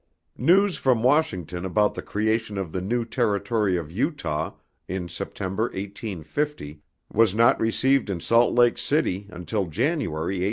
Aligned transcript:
News 0.39 0.79
from 0.79 1.03
Washington 1.03 1.63
about 1.63 1.93
the 1.93 2.01
creation 2.01 2.57
of 2.57 2.71
the 2.71 2.81
new 2.81 3.05
territory 3.05 3.77
of 3.77 3.91
Utah 3.91 4.53
in 4.87 5.07
September 5.07 5.65
1850 5.65 6.79
was 7.13 7.35
not 7.35 7.61
received 7.61 8.09
in 8.09 8.19
Salt 8.19 8.55
Lake 8.55 8.79
City 8.79 9.27
until 9.29 9.67
January 9.67 10.39
1851. 10.39 10.39